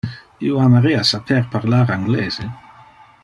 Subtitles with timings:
[0.51, 2.49] Io amarea saper parlar anglese.